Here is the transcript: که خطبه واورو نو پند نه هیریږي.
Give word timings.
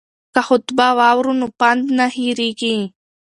که 0.33 0.41
خطبه 0.47 0.87
واورو 0.97 1.33
نو 1.39 1.47
پند 1.59 1.83
نه 1.97 2.05
هیریږي. 2.15 2.77